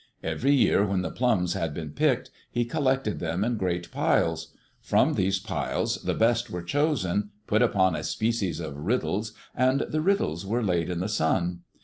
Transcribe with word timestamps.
Every 0.23 0.55
year 0.55 0.83
when 0.83 1.03
the 1.03 1.11
plums 1.11 1.53
had 1.53 1.75
been 1.75 1.91
picked, 1.91 2.31
he 2.49 2.65
collected 2.65 3.19
them 3.19 3.43
in 3.43 3.55
great 3.57 3.91
piles; 3.91 4.47
from 4.81 5.13
these 5.13 5.37
piles 5.37 6.01
the 6.01 6.15
best 6.15 6.49
were 6.49 6.63
chosen, 6.63 7.29
put 7.45 7.61
upon 7.61 7.95
a 7.95 8.03
species 8.03 8.59
of 8.59 8.75
riddles, 8.79 9.33
and 9.53 9.81
the 9.81 10.01
riddles 10.01 10.43
were 10.43 10.63
laid 10.63 10.89
in 10.89 11.01
the 11.01 11.07
sun. 11.07 11.59